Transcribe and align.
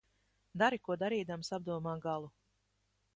Dari 0.61 0.79
ko 0.87 0.95
darīdams, 1.03 1.53
apdomā 1.59 1.93
galu. 2.09 2.33